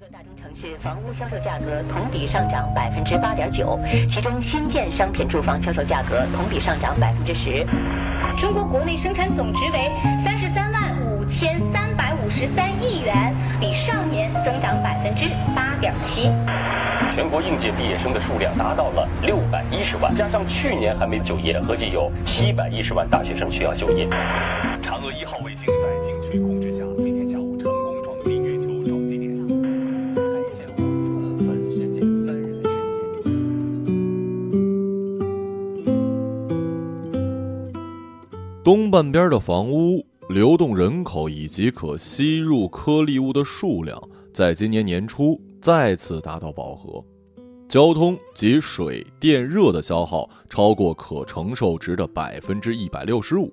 [0.00, 7.66] 个大中城市房屋销售价格同比上涨百分之八点九，其中新建商品住房销售价格同比上涨百分之十。
[8.38, 9.92] 中国国内生产总值为
[10.24, 16.30] 三十三万五千三百五十三亿元，比上年增长百分之八点七。
[17.14, 24.08] 全国应届毕业生的数量达到了六百一十万，加上去年还没就业，合计有七百一十万大学生需要就业。
[24.80, 25.89] 嫦娥一号卫星在
[38.70, 44.00] 东半边的房屋、流动人口以及可吸入颗粒物的数量，
[44.32, 47.04] 在今年年初再次达到饱和，
[47.68, 53.52] 交通及水电热的消耗超过可承受值的百分之一百六十五。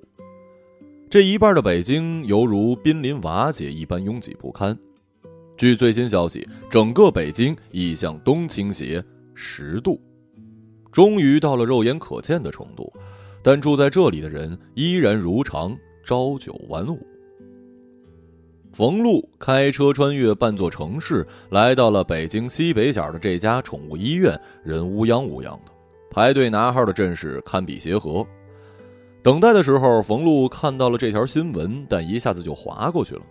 [1.10, 4.78] 这一半的北京犹如濒临瓦解一般拥挤不堪。
[5.58, 10.00] 据最新消息，整个北京已向东倾斜十度，
[10.92, 12.94] 终于到了肉眼可见的程度。
[13.48, 17.00] 但住在这里的人依然如常朝九晚五。
[18.74, 25.72] 冯路开车穿越半座城市，来到了北京西北角的这家宠物医院，人乌泱乌泱的，
[26.12, 28.28] 排队拿号的阵势堪比协和。
[29.24, 33.22] 等待的时候，冯路看到了这条新闻，但一下子就划过去了。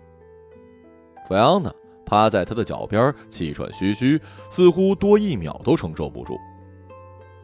[1.28, 1.70] 菲昂娜
[2.06, 6.38] 趴在他的脚边，气喘吁吁，似乎多一秒都承受不住。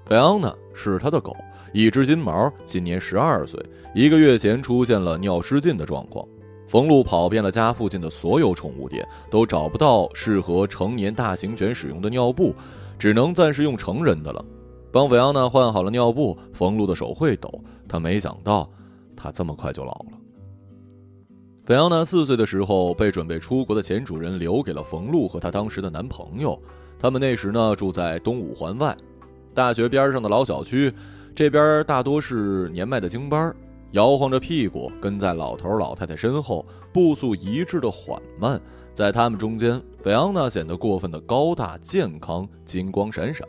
[0.06, 1.36] 菲昂娜是他的狗。
[1.72, 3.58] 一只金毛今年十二岁，
[3.94, 6.26] 一个月前出现了尿失禁的状况。
[6.68, 12.54] 冯路跑遍了家附近的所有宠物店，都找不到适合成年大型犬使用的尿布，
[12.98, 14.44] 只能暂时用成人的了。
[14.90, 17.62] 帮维昂娜换好了尿布，冯路的手会抖。
[17.88, 18.70] 他没想到，
[19.16, 20.18] 他这么快就老了。
[21.68, 26.60] 维昂娜四岁的时候被准备出国的前主人留给了冯路和她当时的男朋友。
[26.98, 28.94] 他们那时呢住在东五环外，
[29.54, 30.92] 大学边上的老小区。
[31.34, 33.54] 这边大多是年迈的京班，
[33.92, 38.60] 摇晃着屁股跟在老头老太太身后，步速一致的缓慢。
[38.94, 43.48] 在他们中间，菲昂娜显得过分的高大健康，金光闪闪。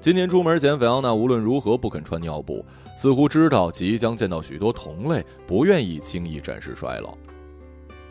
[0.00, 2.64] 今年出门前，菲昂娜无论如何不肯穿尿布，
[2.96, 7.16] 似乎知道即将见到许多同类，不愿意轻易展示衰老。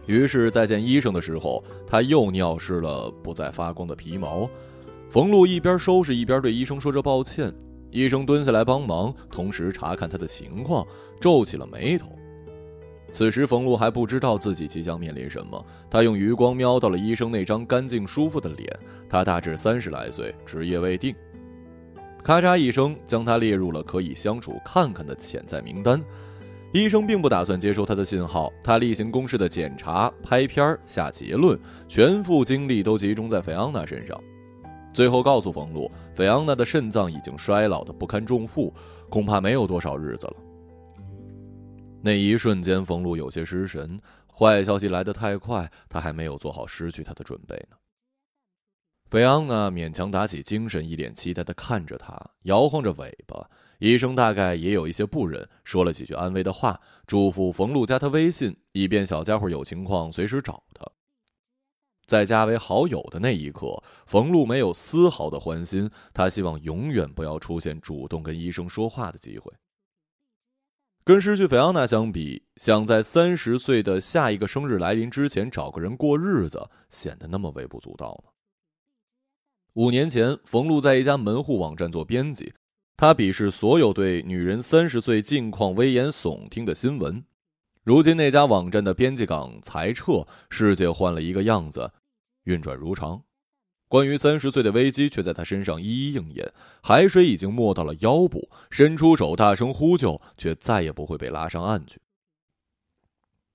[0.05, 4.50] 于是，在见医生的时候，他又尿湿了不再发光的皮毛。
[5.09, 7.53] 冯路一边收拾，一边对医生说着抱歉。
[7.97, 10.85] 医生蹲下来帮忙，同时查看他的情况，
[11.19, 12.07] 皱起了眉头。
[13.11, 15.65] 此时，冯路还不知道自己即将面临什么。
[15.89, 21.15] 他用余光瞄到了医生那张干净舒服的脸，他大致三十来岁，职业未定。
[22.23, 25.99] 咔嚓一声，将他列入了可以相处看看的潜在名单。
[26.73, 34.21] 医生并不打算接收他的信号，他例行公事的检查、拍片、下结论，全副精力都集中在菲昂娜身上。
[34.93, 38.73] 最后告诉冯路，菲昂娜的肾脏已经衰老的不堪重负，
[39.07, 40.33] 恐怕没有多少日子了。
[42.01, 47.77] 那一瞬间，冯路有些失神，坏消息来得太快，他还没有做好失去他的准备呢。
[49.11, 53.47] 菲昂娜勉强打起精神，一脸期待的看着他，摇晃着尾巴。
[53.77, 60.83] 医生大概也有一些不忍，说了几句安慰的话，嘱咐冯路加他微信，以便小家伙有情况随时找他。
[62.07, 65.91] 在加为好友的那一刻，冯路没有丝毫的欢心。
[66.13, 69.51] 他希望永远不要出现主动跟医生说话的机会。
[71.03, 78.31] 跟失去菲奥娜相比，想在三十岁的下一个生日来临之前找个人过日子，显得那么微不足道呢。
[79.74, 82.53] 五年前，冯路在一家门户网站做编辑，
[82.95, 87.24] 他鄙视所有对女人三十岁近况危言耸听的新闻。
[87.87, 91.89] 如今那家网站的编辑岗裁撤，世界换了一个样子，
[92.43, 93.23] 运转如常。
[93.87, 96.51] 关于三十岁的危机，却在他身上一一应验。
[96.83, 102.01] 海水已经没到了腰部，伸出手大声呼救，却再也不会被拉上岸去。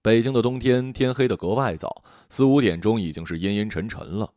[0.01, 4.33] 北京的冬天，天黑的格外早，四五点钟已经是阴阴沉沉了。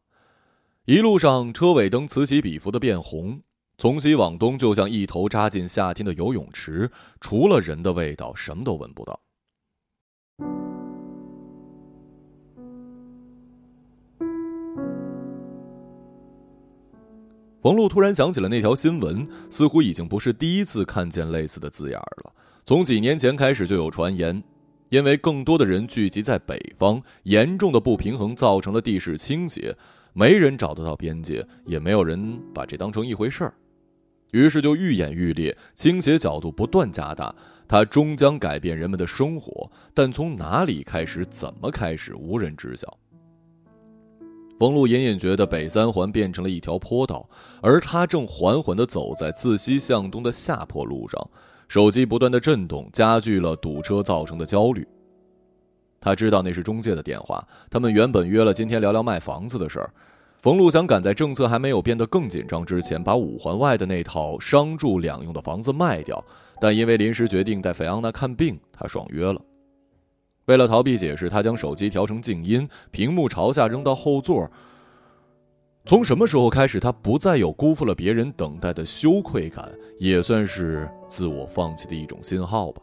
[0.83, 3.39] 一路上，车尾灯此起彼伏的变红，
[3.77, 6.91] 从西往东，就像一头扎进夏天的游泳池，
[7.21, 9.17] 除了人的味道，什么都闻不到。
[17.65, 22.31] 冯路突然想起了那条新闻，似乎已经不是第一次看见类似的字眼了。
[22.63, 24.43] 从几年前开始就有传言，
[24.89, 29.75] 因为更多的人聚集在北方，严重的不平衡造成了地势倾斜，
[30.13, 33.55] 没人找得到边界，也没有人把这当成一回事儿，
[34.29, 37.33] 于是就愈演愈烈，倾斜角度不断加大，
[37.67, 42.95] 它终将改变人们的生活，但从哪里开始，怎么开始，无人知晓。
[44.57, 47.27] 冯路隐隐觉得北三环变成了一条坡道，
[47.61, 51.29] 而他正缓缓地走在自西向东的下坡路上，
[51.67, 54.87] 手机不断的震动，加剧了堵车造成的焦虑。
[55.99, 59.91] 他知道那是中介的电话，他们原本约了今天聊聊卖房子的事儿。
[60.41, 66.23] 冯路想赶在政策还没有变得更紧张之前，把五环外的那套商住两用的房子卖掉，
[66.61, 69.41] 但因为临时决定带菲昂娜看病，他爽约了。
[70.45, 74.49] 为了逃避解释，他将手机调成静音，屏幕朝下扔到后座。
[75.85, 82.81] 从什么时候开始，他不再有辜负了别人等待的羞愧感，也算是自我放弃的一种信号吧。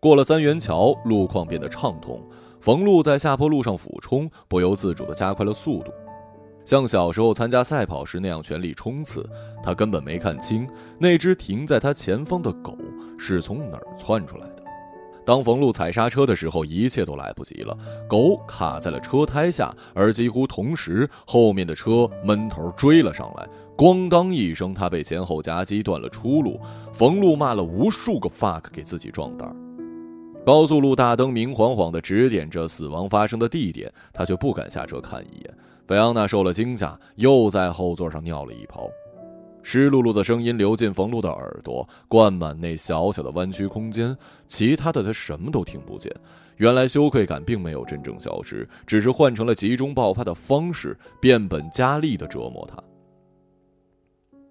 [0.00, 2.22] 过了三元桥，路况变得畅通，
[2.60, 5.92] 冯路在下坡路上俯冲，不由自主地加快了速度，
[6.64, 9.28] 像小时候参加赛跑时那样全力冲刺。
[9.62, 10.66] 他根本没看清
[10.98, 12.78] 那只停在他前方的狗
[13.18, 14.57] 是从哪儿窜出来的。
[15.28, 17.76] 当冯路踩刹车的时候，一切都来不及了。
[18.08, 23.46] 狗卡在了车胎下，而几乎同时，后面的车闷头追了上来。
[23.76, 26.58] 咣当一声，他被前后夹击，断了出路。
[26.94, 29.54] 冯路骂了无数个 fuck，给自己壮胆。
[30.46, 35.54] 高速路大灯明晃晃地指点着死亡发生的地点，他却不敢下车看一眼。
[35.86, 38.88] 菲昂娜受了惊吓，又在后座上尿了一泡。
[39.70, 44.16] 湿漉漉的声音流进冯路的耳朵，灌满那小小的弯曲空间。
[44.46, 46.10] 其他的他什么都听不见。
[46.56, 52.82] 原来羞愧感并没有真正消失，只是换成了集中爆发的方式，变本加厉的折磨他。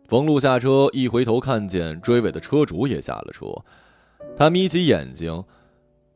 [0.08, 3.48] 冯路下车，一回头看见追尾的车主也下了车，
[4.38, 5.44] 他眯起眼睛，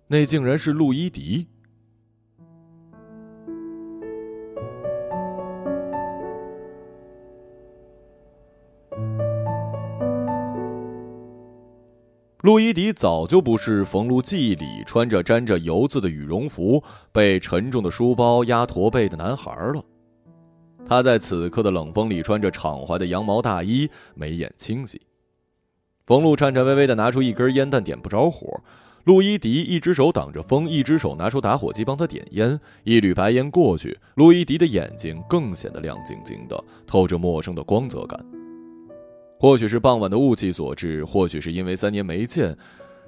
[0.06, 1.48] 那竟然是陆一迪。
[12.42, 19.84] 路易迪早就不是冯路记忆里穿着沾着油渍的羽绒服、被沉重的书包压驼背的男孩了。
[20.84, 25.00] 他在此刻的冷风里穿着敞怀的羊毛大衣，眉眼清晰。
[26.08, 28.60] 冯路颤颤巍巍地拿出一根烟，但点不着火。
[29.04, 32.60] 路易迪一只手挡着风，一只手拿出打火机帮他点烟。
[32.84, 38.20] 一缕白烟过去，路易迪的眼睛更显得亮晶晶的，透着陌生的光泽感。
[39.42, 42.56] 或许是傍晚的雾气所致，或许是因为三年没见，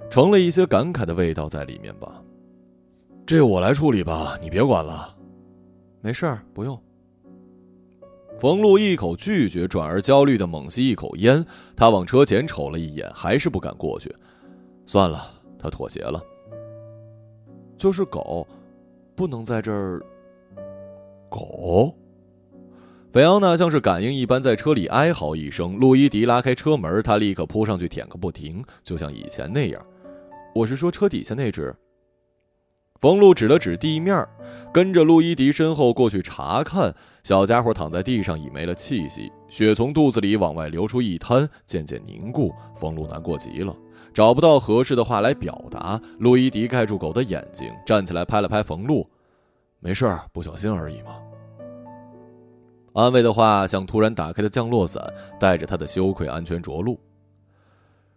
[0.10, 2.20] 成了一些感慨的味道在里面吧。
[3.24, 5.16] 这我来处理吧，你别管了。
[6.02, 6.76] 没事儿，不用。
[8.40, 11.46] 冯路一口拒绝，转而焦虑的猛吸一口烟。
[11.76, 14.12] 他往车前瞅了一眼，还是不敢过去。
[14.88, 16.20] 算了，他妥协了。
[17.78, 18.48] 就是狗，
[19.14, 20.04] 不能在这儿。
[21.30, 21.96] 狗。
[23.14, 25.78] 菲昂娜像是感应一般，在车里哀嚎一声。
[25.78, 29.80] 路易迪拉开车门，他立刻扑上去舔个不停，就像以前那样。
[30.56, 31.76] 我是说车底下那只。
[33.00, 34.28] 冯路指了指地面，
[34.74, 36.92] 跟着路易迪身后过去查看。
[37.24, 42.52] 小家伙躺在地上，已没了气息，血从肚子里往外流出一滩，渐渐凝固。
[42.76, 43.76] 冯路难过极了，
[44.12, 46.02] 找不到合适的话来表达。
[46.18, 49.08] 路易迪盖住狗的眼睛，站起来拍了拍冯路
[49.80, 51.16] ：“没事儿，不小心而已嘛。”
[52.94, 55.04] 安慰的话像突然打开的降落伞，
[55.40, 57.00] 带着他的羞愧安全着陆。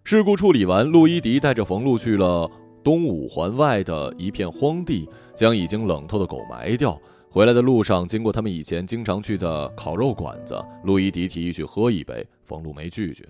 [0.05, 2.49] 事故处理完，路伊迪带着冯路去了
[2.85, 7.01] 东五环外的一片荒地，将已经冷透的狗埋掉。
[7.31, 13.27] 回来的路上，经过他们以前经常去的烤肉馆子，路伊迪提议去喝一杯，冯路没拒绝。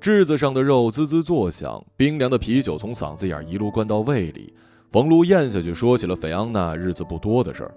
[0.00, 4.54] 炙子上的肉滋滋作响，冰凉的啤酒从嗓子眼一路灌到胃里，
[4.90, 7.74] 冯路咽下去，说起了菲昂娜日子不多的事儿。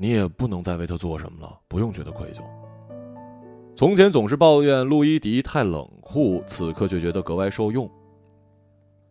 [0.00, 2.40] 你也不能再为他做什么了，不用觉得愧疚。
[3.74, 7.90] 从前总是抱怨路易迪太冷酷，此刻却觉得格外受用。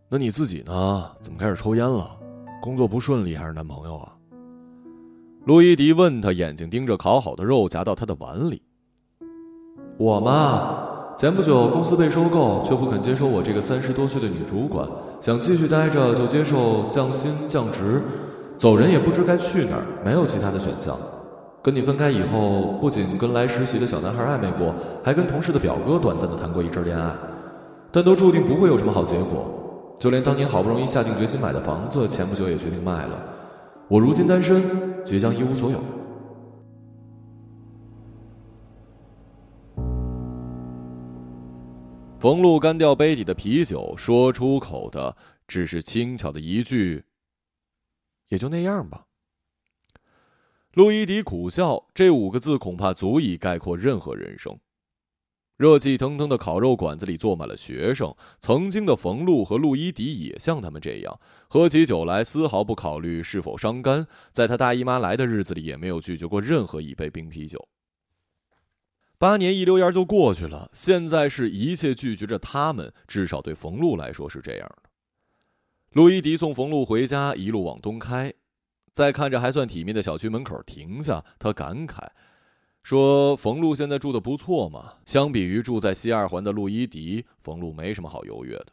[0.08, 1.12] 那你自己呢？
[1.20, 2.18] 怎么开始抽烟了？
[2.62, 4.14] 工作不顺利还是男朋友啊？
[5.44, 8.62] 路易迪问他，眼睛盯着烤好的肉夹到他的碗里。
[9.98, 14.88] 我嘛，前不久公司被收购，却不肯接收我这个三十多岁的女主管，
[15.20, 18.02] 想继续待着就接受降薪降职。
[18.58, 20.98] 走人也不知该去哪儿，没有其他的选项。
[21.62, 24.74] 跟你分开以后，不仅跟来实习的小男孩暧昧过，
[25.04, 27.14] 还跟同事的表哥短暂的谈过一阵恋爱，
[27.92, 29.46] 但都注定不会有什么好结果。
[30.00, 33.20] 就连当年好不容易下定决心买的房子，前不久也决定卖了。
[33.88, 34.64] 我如今单身，
[35.04, 35.78] 即将一无所有。
[42.20, 45.16] 冯路干掉杯底的啤酒，说出口的
[45.48, 47.04] 只是轻巧的一句。
[48.30, 49.06] 也就那样吧。
[50.74, 54.60] 路易迪苦笑，这五个字恐怕足以概括任何人生。
[55.58, 58.16] 热气腾腾的烤肉馆子里坐满了学生。
[58.40, 64.06] 曾经的冯路和陆一迪也像他们这样，喝起酒来丝毫不考虑是否伤肝。
[64.32, 67.68] 在他大姨妈来的日子里，也没有拒绝过任何一杯冰啤酒。
[69.18, 74.87] 八年一溜烟就过去了，现在是一切拒绝着他们，至少对冯路来说是这样的。
[75.92, 78.34] 路易迪送冯路回家，一路往东开，
[78.94, 82.08] 在看着还算体面的小区门口停下，他感慨。
[82.84, 88.68] 说冯路现在住的不错嘛，相比于住在西二环的路易迪，冯路没什么好优越的。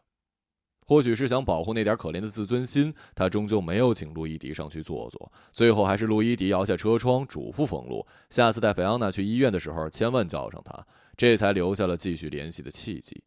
[0.86, 5.32] 或许是想保护那点可怜的自尊心，他终究没有请路易迪上去坐坐。
[5.50, 13.22] 最后还是路易迪摇下车窗，嘱咐冯路，下次带菲昂娜去医院的时候，千万叫上他，这才留下了继续联系的契机。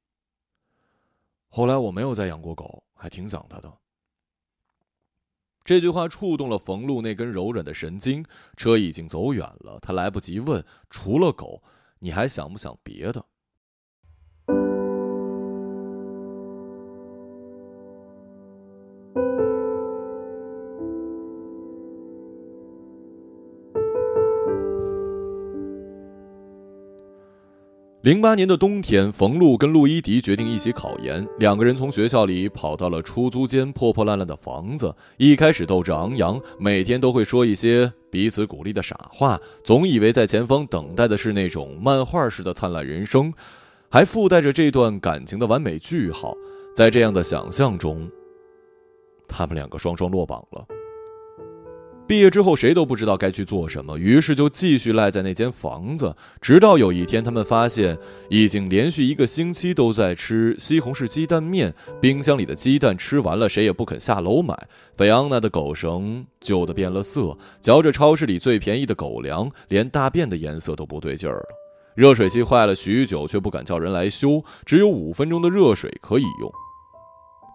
[1.50, 3.72] 后来我没有再养过狗，还挺想他的。
[5.64, 8.26] 这句话触动了冯路那根柔软的神经。
[8.56, 11.62] 车已经走远了，他来不及问：“除了狗，
[12.00, 13.26] 你还想不想别的？”
[28.08, 31.28] 零八年的冬天，冯路跟陆一迪决定一起考研。
[31.40, 34.96] 两个人从学校里跑到了出租间破破烂烂的房子。
[35.18, 43.34] 一开始斗志昂扬，每天都会说一些彼此鼓励的傻话，总以为在前方等待的是那种漫画式的灿烂人生，
[43.90, 46.34] 还附带着这段感情的完美句号。
[46.78, 48.10] 在这样的想象中，
[49.28, 50.66] 他们两个双双落榜了。
[52.08, 57.98] 毕业之后，谁都不知道该去做什么，于是就继续赖在那间房子，直到有一天，他们发现
[58.30, 64.58] 已经连续一个星期都在吃西红柿鸡蛋面，冰箱里的鸡蛋吃完了，谁也不肯下楼买。
[64.96, 71.46] 菲昂娜的狗绳旧的变了色，嚼着超市里最便宜的狗粮，连大便的颜色都不对劲儿了。
[71.94, 76.50] 热水器坏了许久，却不敢叫人来修，只有五分钟的热水可以用。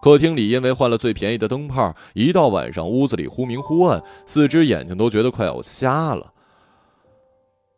[0.03, 6.33] 客厅里因为换了最便宜的灯泡，一到晚上屋子里忽明忽暗，四只眼睛都觉得快要瞎了。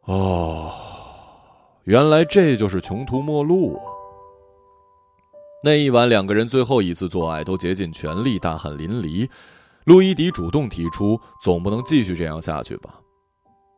[0.06, 0.74] 哦，
[1.84, 3.86] 原来这就是穷途末路啊！
[5.64, 9.30] 那一晚，两个人最后一次做爱，都竭尽全力，大汗淋漓。
[9.84, 12.96] 陆一迪主动提出，总不能继续这样下去吧？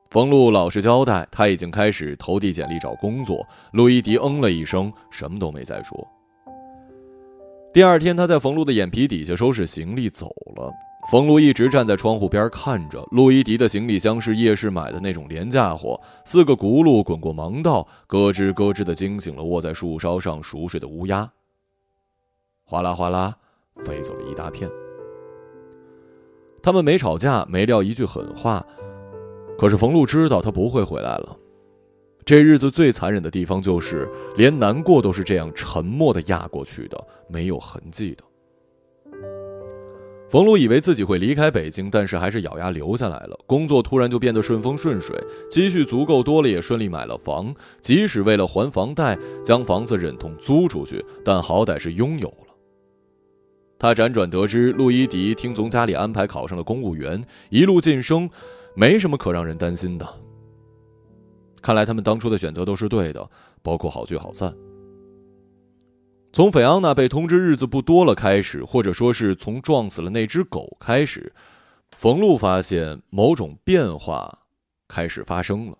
[0.09, 3.45] 冯路老实交代，他已经开始投递简历找工作。
[3.73, 6.07] 陆一迪嗯了一声，什么都没再说。
[7.77, 10.73] 第二天，他在冯路的眼皮底下收拾行李走了。
[11.11, 13.07] 冯路一直站在窗户边看着。
[13.11, 21.31] 陆一迪的行李箱是夜市买的那种廉价货，四个轱辘滚过盲道，咯吱咯吱的惊醒了卧在树梢上熟睡的乌鸦。
[22.63, 23.35] 哗啦哗啦，
[23.85, 24.67] 飞走了一大片。
[26.63, 28.65] 他们没吵架，没撂一句狠话，
[29.55, 31.37] 可是冯路知道他不会回来了。
[32.27, 34.05] 这日子最残忍的地方就是，
[34.35, 38.23] 连难过都是这样沉默的压过去的，没有痕迹的。
[40.29, 43.39] 冯路以为自己会离开北京，但是还是咬牙留下来了。
[43.47, 45.17] 工作突然就变得顺风顺水，
[45.49, 47.55] 积蓄足够多了，也顺利买了房。
[47.79, 52.53] 即使为了还房贷，将房子忍痛租出去，但好歹是拥有了。
[53.79, 58.29] 他辗转得知，陆一迪听从家里安排考上了公务员，一路晋升，
[58.75, 60.05] 没什么可让人担心的。
[61.67, 63.29] 看来他们当初的选择都是对的，
[63.61, 64.55] 包括好聚好散。
[66.31, 71.33] 从菲昂娜被通知日子不多了开始，或者说是从撞死了那只狗开始，
[71.97, 74.43] 冯路发现某种变化
[74.87, 75.77] 开始发生了。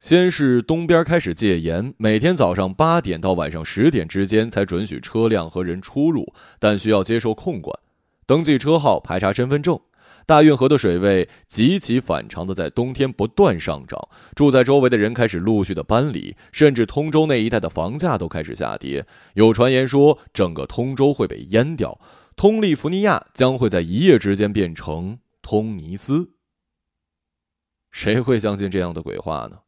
[0.00, 7.78] 先是东边开始戒严，每天早上八点到晚上十点之间才准许车辆和人出入，但需要接受控管，
[8.24, 9.78] 登记车号，排查身份证。
[10.26, 19.06] 大运河的水位极其反常的在冬天不断上涨，住在周围的人开始陆续的搬离，甚至通州那一带的房价都开始下跌。
[19.34, 22.00] 有传言说，整个通州会被淹掉，
[22.36, 26.30] 通利福尼亚将会在一夜之间变成通尼斯。
[27.90, 29.58] 谁会相信这样的鬼话呢？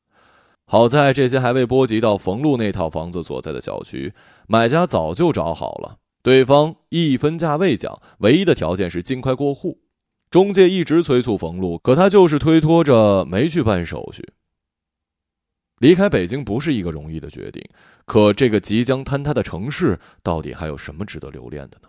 [0.67, 4.15] 好在这些还未波及到冯路那套房子所在的小区，
[4.49, 9.84] 买家早就找好了，对方一分价未讲，唯一的条件是尽快过户。
[10.35, 14.33] 中介一直催促冯路，可他就是推脱着没去办手续。
[15.79, 17.63] 离开北京不是一个容易的决定，
[18.05, 21.89] 可这个即将坍塌的城市，到底还有什么值得留恋的呢？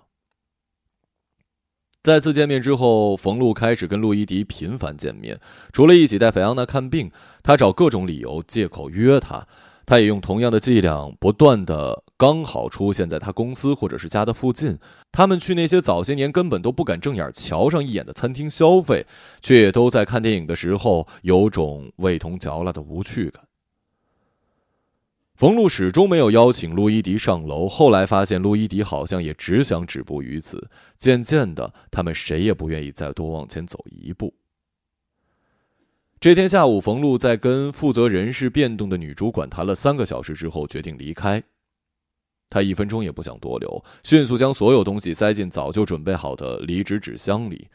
[2.04, 5.42] 再次见面之后，冯路开始跟路易迪频繁见面，
[5.74, 7.10] 除了一起带菲昂娜看病，
[7.42, 9.48] 他找各种理由借口约她。
[9.88, 14.78] 他也用同样的伎俩，不断的刚好出现在他公司或者是家的附近。
[15.12, 19.06] 他们去那些早些年根本都不敢正眼瞧上一眼的餐厅消费，
[19.42, 23.44] 却也都在看电影的时候有种味同嚼蜡的无趣感。
[25.36, 27.68] 冯路始终没有邀请陆一迪上楼。
[27.68, 30.70] 后来发现陆一迪好像也只想止步于此。
[30.98, 34.34] 渐渐的，他们谁也不愿意再多往前走一步。
[36.22, 41.44] 这天下午，冯路在跟负责人事变动的女主管谈了三个小时之后，决定离开。
[42.50, 47.68] 他一分钟也不想多留，迅速将所有东西塞进早就准备好的离职纸箱里。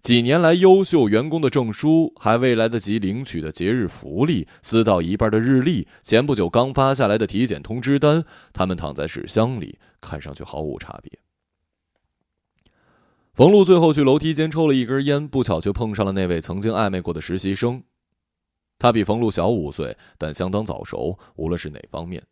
[0.00, 11.18] 几年来优秀员工的证书，还未来得及领取的节日福利，撕到一半的日历，前不久刚发下来的体检通知单，他们躺在纸箱里，看上去毫无差别。
[13.34, 17.82] 冯路最后去楼梯间抽了一根烟，不巧却碰上了那位曾经暧昧过的实习生。
[18.78, 22.22] 他比冯路小五岁，但相当早熟，无论是哪方面。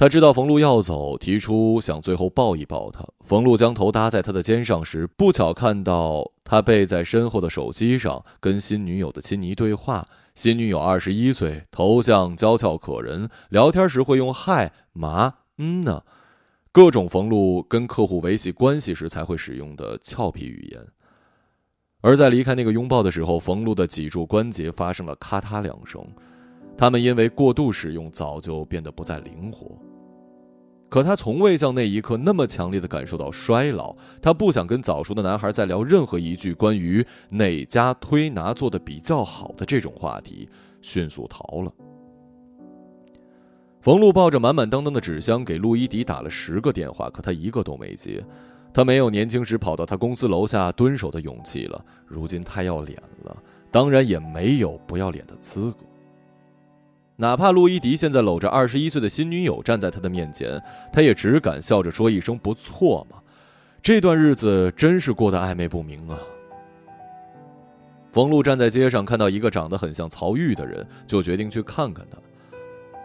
[0.00, 3.06] 他知道冯路要走，提出想最后抱一抱他。
[3.20, 10.06] 冯路将头搭在他的肩上时，不巧看到他背在身后的手机上跟新女友的亲昵对话。
[10.34, 16.02] 新女友二十一岁，头像娇俏可人，聊天时会用“嗨”“麻”“嗯呢”，
[16.72, 20.80] 各种冯路跟客户维系关系时才会使用的俏皮语言。
[22.00, 26.02] 而在离开那个拥抱的时候，冯路的脊柱关节发生了咔嗒两声，
[26.78, 29.78] 他们因为过度使用，早就变得不再灵活。
[30.90, 33.96] 可他从未像那一刻那么强烈的感受到衰老。
[34.20, 40.48] 他不想跟早熟的男孩再聊任何一句关于哪家推拿做的比较好的这种话题，
[40.82, 41.72] 迅速逃了。
[43.80, 48.22] 冯路抱着满满当当的纸箱给陆一迪打了十个电话，可他一个都没接。
[48.74, 53.36] 他没有年轻时跑到他公司楼下蹲守的勇气了，如今太要脸了，
[53.70, 55.86] 当然也没有不要脸的资格。
[57.20, 60.58] 哪怕陆一迪现在搂着二十一岁的新女友站在他的面前，
[60.90, 63.18] 他也只敢笑着说一声“不错嘛”。
[63.82, 66.18] 这段日子真是过得暧昧不明啊。
[68.10, 72.16] 冯路站在街上，看到一个长得很像曹玉的人，就决定去看看他。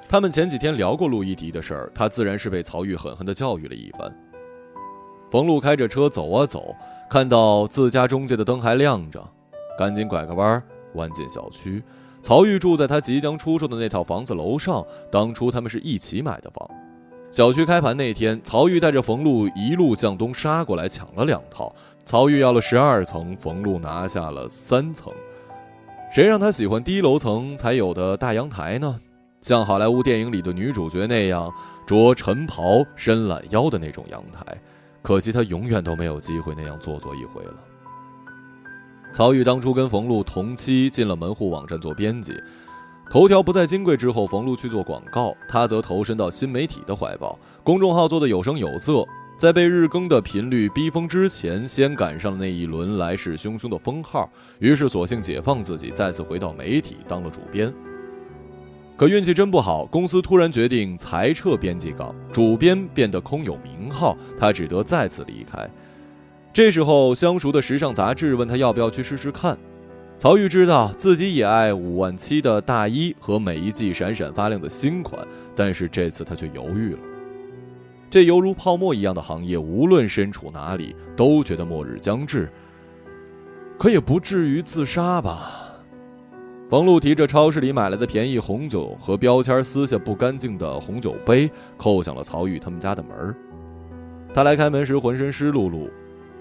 [0.08, 4.10] 他们前几天聊过陆一迪的事儿，他自然是被曹玉狠狠地教育了一番。
[5.30, 6.74] 冯路开着车走啊走，
[7.10, 9.22] 看到自家中介的灯还亮着，
[9.78, 11.84] 赶紧拐个弯，弯进小区。
[12.26, 16.68] 曹玉住在他即将出售的那套房子楼上，当初他们是一起买的房。
[17.30, 21.72] 小区开盘那天，曹玉带着冯路一路向东杀过来，抢了两套。
[22.04, 25.14] 曹玉要了十二层，冯路拿下了三层。
[26.12, 29.00] 谁让他喜欢低楼层才有的大阳台呢？
[29.44, 31.54] 像好莱坞电影里的女主角那样
[31.86, 34.44] 着晨袍、伸懒腰的那种阳台。
[35.04, 37.54] 可惜他永远都没有机会那样做作一回了。
[39.16, 42.34] 曹玉当初跟冯路同期进了门户网站做编辑，
[43.10, 57.74] 头条不再金贵之后，冯路去做广告，他则投身到新媒体的怀抱，公众号做的有声有色，在被日更的频率逼疯之前，先赶上了那一轮来势汹汹的封号，于是索性解放自己，再次回到媒体当了主编。
[58.98, 65.66] 可运气真不好，公司突然决定裁撤编辑岗，主编变得空有名号，他只得再次离开。
[66.56, 69.58] 这时候，相熟的时尚杂志问他要不要去试试看。
[70.18, 77.00] 曹玉知道自己也爱五万七的大衣和每一季闪闪发亮的新款，但是这次他却犹豫了。
[78.10, 82.50] 这犹如泡沫一样的行业，无论身处哪里，都觉得末日将至。
[83.78, 85.74] 可也不至于自杀吧？
[86.70, 93.36] 冯路提着超市里买来的便宜红酒和标签撕下不干净的红酒杯，叩响了曹玉他们家的门。
[94.34, 95.90] 他来开门时浑身湿漉漉。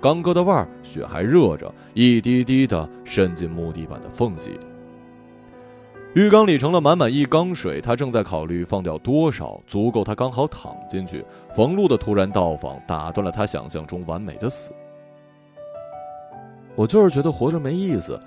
[0.04, 4.60] 刚割的腕儿，血还热着，一滴滴的渗进木地板的缝隙。
[6.12, 11.24] 浴缸里盛了满满一缸水，他正在考虑放掉多少，足够他刚好躺进去。
[11.54, 14.72] 冯路的突然到访打断了他想象中完美的死。
[16.74, 18.20] 我就是觉得活着没意思，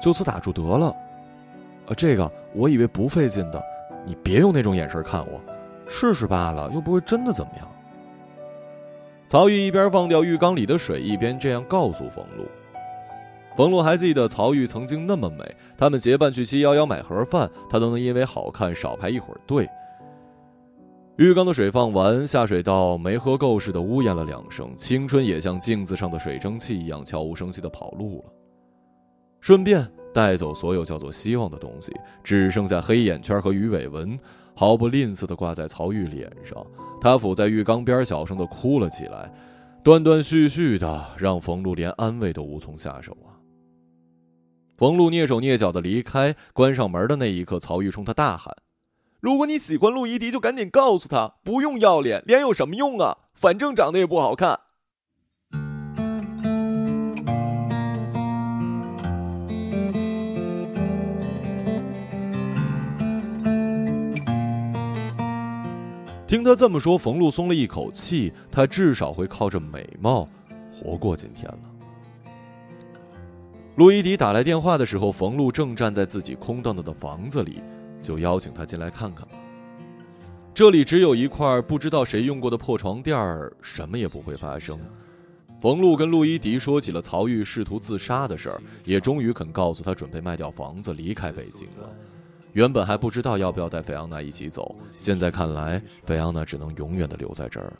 [0.00, 0.86] 就此打住得了。
[0.86, 3.62] 啊，这个我以为不费劲的，
[4.02, 5.38] 你别用那种眼神看我，
[5.86, 7.68] 试试罢了，又不会真的怎么样。
[9.28, 12.46] 曹玉一边放掉浴缸里的水，一边这样告诉冯路。
[13.54, 15.44] 冯路还记得曹玉曾经那么美，
[15.76, 19.68] 他们结伴去七幺幺买盒饭，他都能因为好看少排一会儿队。
[21.16, 28.32] 浴缸的水放完，下水道没喝够似的呜咽了两声，青春也像镜子上的水蒸气一样悄无声息的跑路了，
[29.42, 31.92] 顺便带走所有叫做希望的东西，
[32.24, 34.18] 只剩下黑眼圈和鱼尾纹。
[34.58, 36.66] 毫不吝啬地挂在曹玉脸上，
[37.00, 39.32] 他伏在浴缸边，小声地哭了起来，
[39.84, 43.38] 断断续续的，让冯路连安慰都无从下手啊。
[44.76, 48.52] 冯路蹑手蹑脚地离开，关上门的那一刻，曹玉冲他大喊
[49.22, 53.16] ：“如果你喜欢陆怡迪，就赶紧告诉他，不用要脸，脸有什么用啊？
[53.34, 54.58] 反正长得也不好看。”
[66.28, 70.28] 听他这么说，冯路松了一口气，他至少会靠着美貌
[70.70, 71.58] 活过今天了。
[73.76, 77.62] 陆一迪打来电话的时候，冯路正站在自己空荡荡的房子里，
[78.02, 79.36] 就邀请他进来看看吧。
[80.52, 84.78] 这里只有一块不知道谁用过的破床垫儿，什么也不会发生。
[85.62, 91.88] 冯路跟陆一迪说起了曹玉试图自杀的事儿，也终于肯告诉他准备卖掉房子离开北京了。
[92.58, 97.76] 原本还不知道要不要带菲昂娜一起走，现在看来，菲昂娜只能永远的留在这儿了。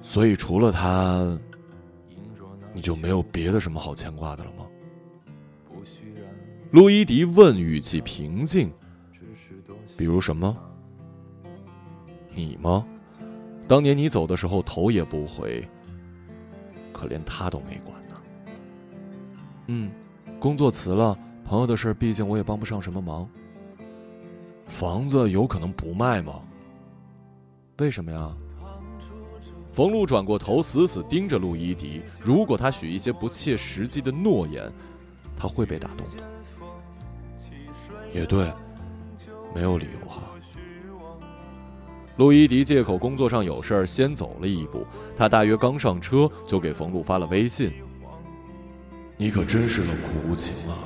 [0.00, 1.36] 所以除了他，
[2.72, 4.64] 你就没有别的什么好牵挂的了吗？
[6.70, 8.72] 陆一迪问，语气平静。
[9.98, 10.56] 比如什么？
[12.32, 12.86] 你吗？
[13.66, 15.68] 当年你走的时候头也不回。
[16.92, 18.14] 可连他都没管呢。
[19.66, 19.90] 嗯，
[20.38, 23.28] 工作辞了，朋友的事毕竟我也帮不上什么忙。
[24.64, 26.40] 房子有可能不卖吗？
[27.78, 28.34] 为什么呀？
[29.72, 32.02] 冯路转过头，死死盯着陆一迪。
[32.22, 34.72] 如果他许一些不切实际的诺言，
[35.36, 36.22] 他会被打动的。
[38.12, 38.52] 也对，
[39.52, 40.22] 没有理由哈。
[42.16, 44.86] 陆一迪借口工作上有事儿，先走了一步。
[45.16, 47.72] 他大约刚上车，就给冯路发了微信
[49.18, 50.78] ：“你可真是冷酷无情啊！”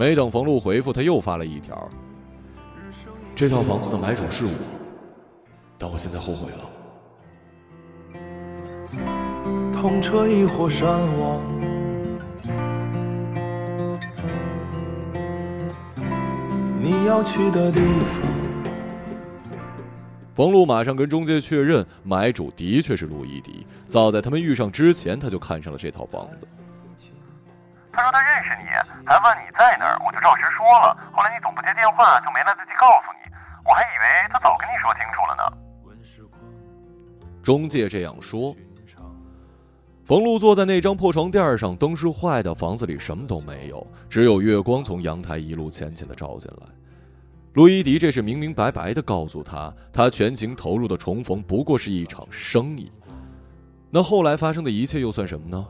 [0.00, 1.86] 没等冯路回复，他又发了一条
[3.36, 4.50] ：“这套房子的买主是我，
[5.76, 6.70] 但我现在后悔了。”
[9.78, 11.42] 痛彻一火山王，
[16.80, 18.22] 你要去的地方。
[20.34, 23.66] 冯路马上跟中介确认，买主的确是陆一迪。
[23.86, 26.48] 早在他们遇上之前，他就看上了这套房子。
[27.92, 28.66] 他说他认识你，
[29.04, 30.96] 还问你在哪儿，我就照实说了。
[31.12, 33.30] 后来你总不接电话，就没来得及告诉你。
[33.64, 35.44] 我还以为他早跟你说清楚了呢。
[37.42, 38.54] 中介这样说。
[40.04, 46.66] 冯路坐在那张破床垫上，灯是坏的，房子里什么都没有，只有月光从阳台一路浅浅的照进来。
[47.52, 52.90] 路伊迪这是明明白白的告诉他，他全情投入的重逢不过是一场生意。
[53.88, 55.64] 那后来发生的一切又算什么呢？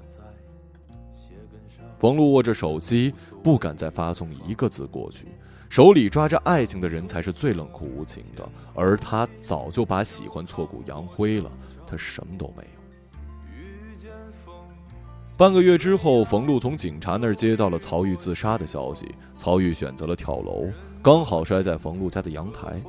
[2.01, 5.29] 冯路握着手机，不敢再发送一个字过去。
[5.69, 11.53] 手里抓着爱情的人才是最冷酷无情的，而他早就把喜欢挫骨扬灰了。
[11.87, 12.71] 他什么都没有。
[15.37, 19.15] 半个月之后，冯路从警察那儿接到了曹玉自杀的消息。
[19.37, 20.69] 曹玉选择了跳楼。
[21.03, 22.81] 刚好摔在冯路家的阳台，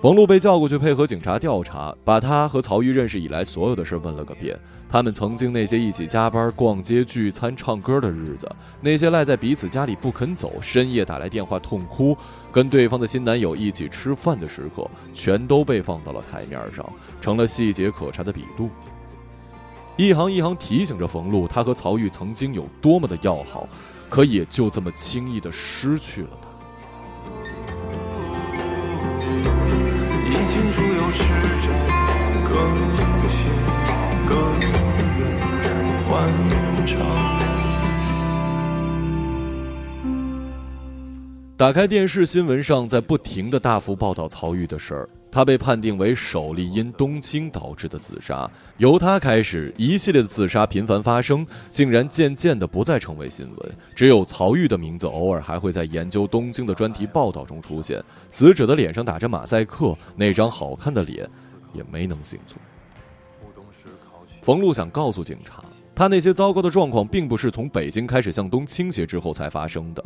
[0.00, 4.58] 冯路被叫过去配合警察调查，把他和曹玉认识以来所有的事问了个遍。
[4.92, 8.46] 他们曾经那些一起加班、逛街、聚餐、唱歌的日子，
[8.78, 12.14] 那些赖在彼此家里不肯走、深夜打来电话痛哭、
[12.52, 16.86] 跟对方的新男友一起吃饭的时刻，全都被放到了台面上，
[17.22, 18.68] 成了细节可查的笔录。
[19.96, 23.66] 一行一行提醒着冯路，他和曹玉曾经有多么的要好，
[24.10, 26.48] 可也就这么轻易的失去了他。
[30.44, 31.24] 情处有时
[32.44, 32.52] 更
[33.26, 33.91] 近
[34.32, 34.40] 更
[35.18, 35.28] 远，
[36.08, 36.32] 欢
[36.86, 36.96] 畅。
[41.58, 45.08] 打开电视新闻上，在不停的大幅报道曹玉的事儿。
[45.30, 48.50] 他被判定为首例因冬青导致的自杀。
[48.78, 53.72] 由他开始，一系列的自杀频繁发生，竟然渐渐的不再成为新闻。
[53.94, 58.02] 只有曹玉的名字偶尔还会在研究东京的专题报道中出现。
[58.28, 61.28] 死者的脸上打着马赛克，那张好看的脸
[61.72, 62.58] 也没能幸存。
[64.42, 70.04] 冯路想告诉警察，他那些糟糕的状况并不是从北京开始向东倾斜之后才发生的。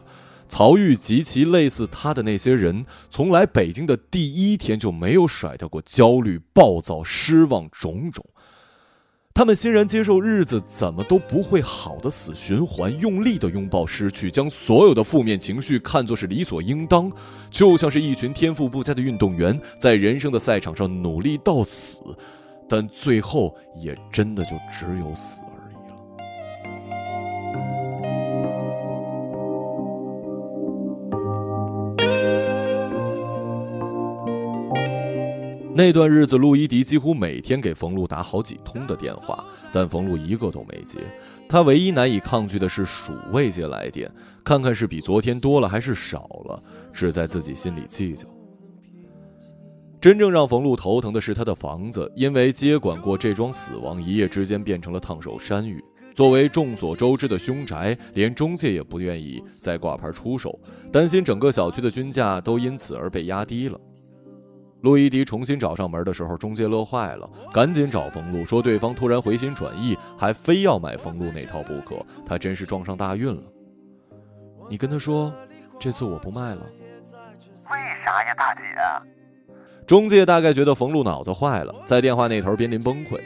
[0.48, 8.24] 曹玉及其类似他的那些人，从来北京的第一天就没有甩掉过焦虑、暴躁、失望种种。
[9.34, 17.10] 他们欣然接受日子怎么都不会好的死循环，用力的拥抱失去，将所有的负面情绪看作是理所应当，
[17.50, 22.00] 就像是一群天赋不佳的运动员在人生的赛场上努力到死，
[22.68, 25.96] 但最后也真的就只有死而已了。
[35.74, 40.98] 那段日子，陆一迪几乎每天给冯路打好几通的电话，但冯路一个都没接。
[41.48, 44.10] 他唯一难以抗拒的是数未接来电，
[44.42, 46.60] 看看是比昨天多了还是少了，
[46.92, 48.26] 只在自己心里计较。
[50.06, 55.84] 真正让冯路头疼的是他的房子，因为接管过这桩死亡，一夜之间变成了烫手山芋。
[56.14, 60.56] 作为众所周知的凶宅，连中介也不愿意再挂牌出手，
[60.92, 63.76] 担心整个小区的均价都因此而被压低了。
[64.82, 73.42] 陆一迪重新找上门的时候，中介乐坏了，赶紧找冯路说对方突然回心转意，还非要买冯路那套不可，他真是撞上大运了。
[74.70, 75.34] 你跟他说，
[75.80, 76.62] 这次我不卖了。
[76.62, 78.62] 为啥呀，大姐？
[79.86, 83.20] 中介大概觉得冯路脑子坏了，在电话那头濒临崩溃。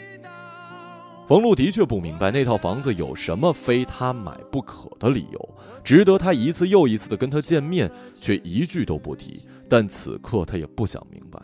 [1.27, 5.49] 冯路的确不明白那套房子有什么非他买不可的理由，
[5.83, 9.43] 值得他一次又一次的跟他见面，却一句都不提。
[9.69, 11.41] 但此刻他也不想明白。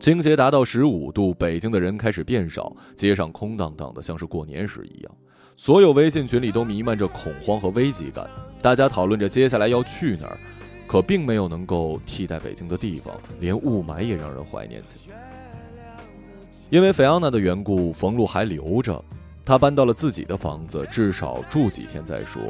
[0.00, 5.12] 倾斜达到十五度，北京的人开始变少，街上空荡荡的，像是过年时一样。
[5.54, 8.28] 所有微信群里都弥漫着恐慌和危机感，
[8.60, 10.40] 大家讨论着接下来要去哪儿，
[10.92, 15.08] 可并没有能够替代北京的地方，连雾霾也让人怀念起。
[16.68, 19.02] 因为菲奥娜的缘故，冯路还留着。
[19.42, 22.42] 他搬到了自己的房子，至少住几天再说。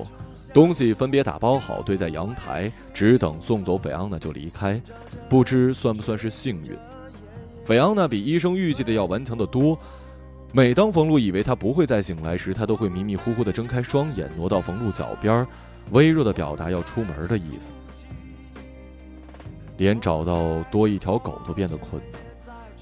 [0.53, 4.83] 东西分别打包好，堆在阳台，只等送走菲昂娜就离开。
[5.29, 6.77] 不知算不算是幸运？
[7.63, 9.79] 菲昂娜比医生预计的要顽强得多。
[10.53, 15.47] 每当冯路以为他不会再醒来时，他都会迷迷糊糊地睁开双眼，挪到冯路脚边，
[15.93, 17.71] 微弱地表达要出门的意思。
[19.83, 22.21] 连找到多一条狗都变得困难。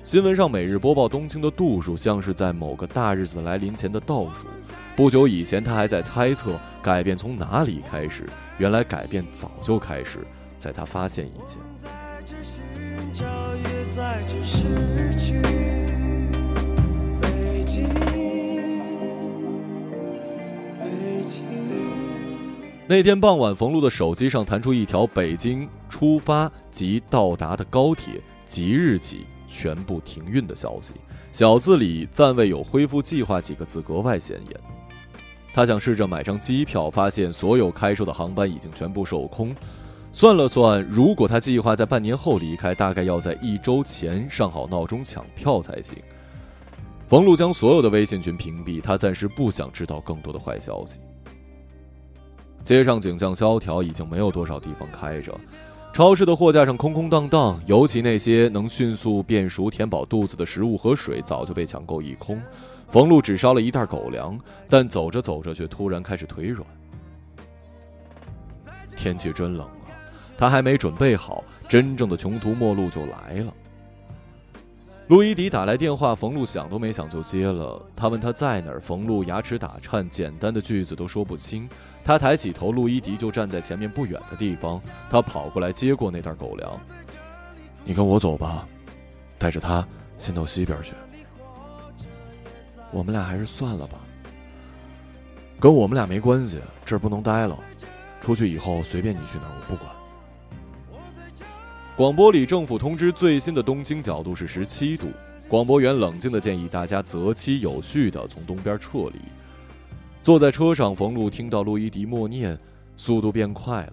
[0.05, 4.47] 新闻上每日播报冬青的度数，像是在某个大日子来临前的倒数。
[4.95, 10.19] 不久以前，他还在猜测改变从哪里开始，原来改变早就开始，
[10.59, 11.59] 在他发现以前。
[22.91, 29.25] 那天傍晚，冯路的手机上弹出一条北京出发及到达的高铁即日起。
[29.47, 30.95] 全部停运的消息，
[31.31, 34.61] 小字里暂未有恢复计划几个字格外显眼。
[35.55, 39.55] 他想试着买张机票，发现所有开售的航班已经全部售空。
[40.13, 45.97] 算了算，如果他计划在半年后离开，大概要在一周前上好闹钟抢票才行。
[47.07, 50.99] 冯路将所有的微信群屏蔽，他暂时不想知道更多的坏消息。
[52.63, 55.35] 街上景象萧条，已经没有多少地方开着。
[55.93, 62.41] 超市的货架上空空荡荡，尤其那些能迅速变熟、填饱肚子的食物和水，早就被抢购一空。
[62.89, 66.67] 冯路只烧了一袋狗粮，但走着走着却突然开始腿软。
[68.97, 69.91] 天气真冷啊！
[70.37, 73.53] 他还没准备好，真正的穷途末路就来了。
[75.09, 77.85] 路易迪打来电话，冯路想都没想就接了。
[77.97, 81.69] 他问他在哪儿，冯路牙齿打颤，简单的句子都说不清。
[82.05, 84.81] 他抬起头，路易迪就站在前面不远的地方。
[85.09, 86.81] 他跑过来接过那袋狗粮。
[87.85, 88.67] 你跟我走吧，
[89.39, 89.87] 带着他
[90.19, 90.93] 先到西边去。
[92.91, 93.99] 我们俩还是算了吧。
[95.61, 97.57] 跟我们俩没关系，这儿不能待了。
[98.21, 99.91] 出去以后随便你去哪儿，我不管。
[101.97, 105.09] 广播里，政府通知最新的东京角度是十七度。
[105.49, 109.21] 广播员冷静的建议大家择期有序的从东边撤离。
[110.23, 112.59] 坐在车上，冯路听到路易迪默念，
[112.97, 113.93] 速度变快了。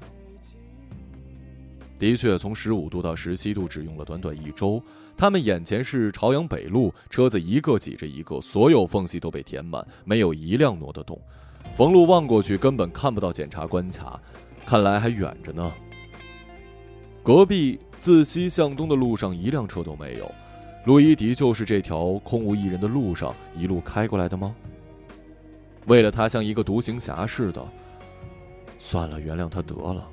[1.98, 4.82] 的确，从十五度到十七度只用了短短一周。
[5.16, 11.20] 他们眼前是朝阳北路，车子一个挤着一个，所有缝隙都被填满，没有一辆挪得动。
[11.76, 14.20] 冯路望过去，根本看不到检查关卡，
[14.66, 15.72] 看来还远着呢。
[17.24, 17.80] 隔壁。
[18.00, 20.32] 自西向东的路上一辆车都没有，
[20.86, 24.56] 路易迪就是这条空无一人的路上一路开过来的吗？
[25.88, 27.62] 为了他像一个独行侠似的，
[28.78, 30.08] 算了，原谅他得了。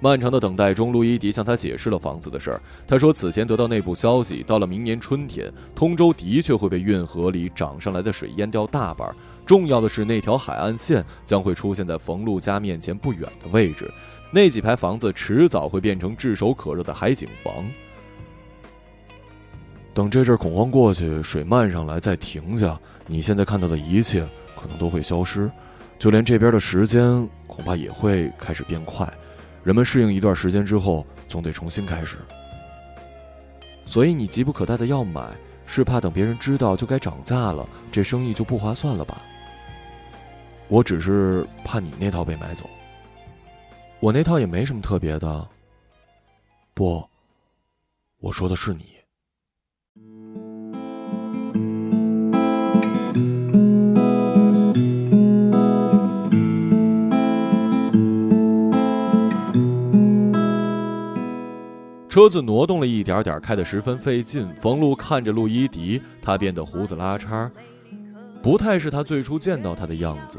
[0.00, 2.60] 漫长的等待中，路易迪向他解释了房子的事儿。
[2.86, 9.10] 他说，此前得到内部消息，到了明年春天，通州的确会被运河里涨上来的水淹掉大半。
[9.46, 13.90] 重要的是，那条海岸线将会出现在冯路家面前不远的位置。
[14.30, 17.64] 那几排房子迟早会变成炙手可热的海景房。
[19.94, 25.50] 等这阵恐慌过去，水漫上来再停下，你现在看到的一切可能都会消失，
[25.98, 29.06] 就连这边的时间恐怕也会开始变快。
[29.62, 32.18] 人们适应一段时间之后，总得重新开始。
[33.86, 35.30] 所以你急不可待的要买，
[35.66, 39.20] 是怕等别人知道就该涨价了，这生意就不划算了吧？
[40.68, 42.64] 我只是怕你那套被买走。
[44.00, 45.46] 我那套也没什么特别的。
[46.72, 47.06] 不，
[48.20, 48.93] 我说的是你。
[62.14, 64.48] 车子挪动了一点点，开得十分费劲。
[64.60, 67.50] 冯路看着路伊迪，他变得胡子拉碴。
[68.40, 70.38] 不太是他最初见到他的样子，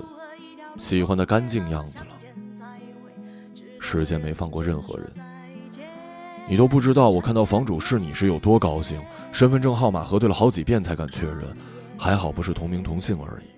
[0.78, 2.08] 喜欢的干净样子了。
[3.78, 5.12] 时间没放过任何人，
[6.48, 8.98] 你都不知道我看到房主是你时有多高兴，
[9.34, 11.46] 身份证号码核对了好几遍才敢确认，
[11.98, 13.55] 还好不是同名同姓而已。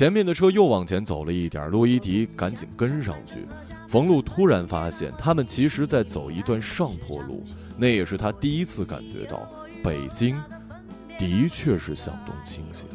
[0.00, 3.46] 前面的车又往前走了一点，洛伊迪赶紧跟上去。
[3.86, 7.44] 冯路突然发现，他们其实在走一段上坡路，
[7.76, 9.46] 那也是他第一次感觉到，
[9.84, 10.34] 北京
[11.18, 12.86] 的确是向东倾斜。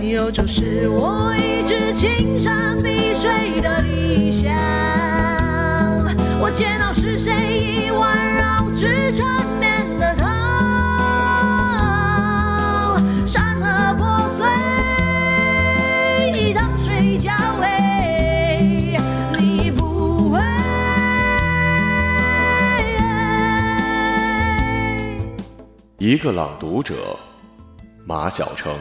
[0.00, 2.67] 你有就是我一直青山
[26.08, 27.18] 一个朗读者，
[28.06, 28.74] 马晓成。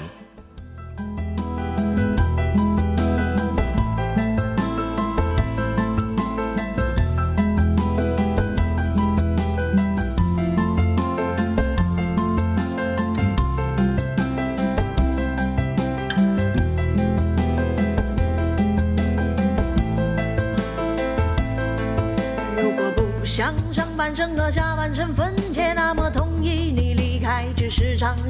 [22.56, 25.27] 如果不想上半生和下半生分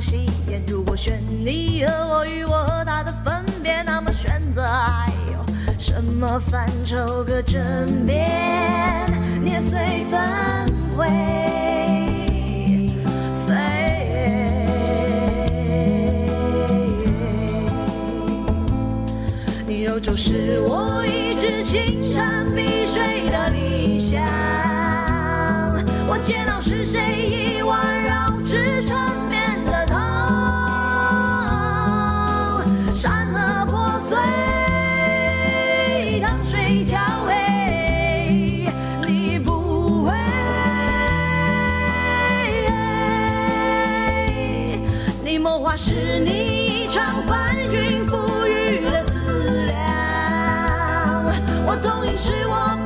[0.01, 0.61] 戏演。
[0.67, 5.43] 如果选你和我与我和他的分别，那么选择还有
[5.77, 8.27] 什么范畴可争辩？
[9.43, 10.19] 捏碎粉
[10.95, 11.07] 灰。
[13.45, 13.53] 飞，
[19.65, 24.21] 你有就是我一直青山碧水的理想。
[26.09, 28.26] 我见到是谁已环绕
[51.67, 52.76] 我同意是我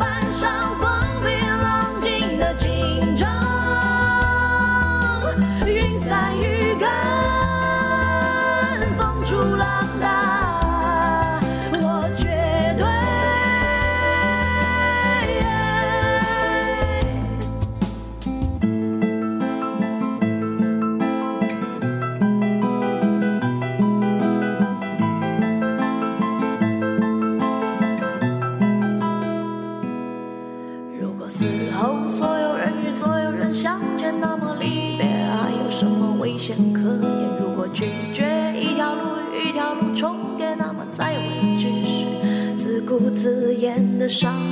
[44.11, 44.50] 伤